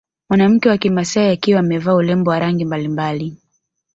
Mwanamke 0.29 0.69
wa 0.69 0.77
kimasai 0.77 1.29
akiwa 1.29 1.59
amevaa 1.59 1.93
urembo 1.95 2.31
wa 2.31 2.39
rangi 2.39 2.65
mbalimbali 2.65 3.37